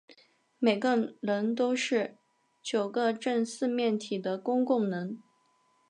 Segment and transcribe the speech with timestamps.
[0.57, 2.15] 每个棱都是
[2.63, 5.19] 九个正四面体的公共棱。